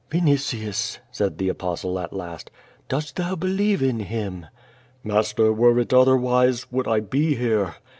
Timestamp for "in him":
3.83-4.47